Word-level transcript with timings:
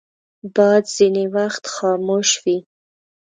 باد 0.55 0.83
ځینې 0.95 1.23
وخت 1.35 1.63
خاموش 1.73 2.29
وي 2.43 2.57